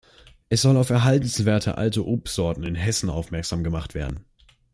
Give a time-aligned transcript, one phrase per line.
[0.49, 4.25] Es soll auf erhaltenswerte alte Obstsorten in Hessen aufmerksam gemacht werden.